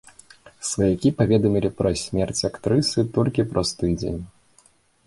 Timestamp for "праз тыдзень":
3.53-4.21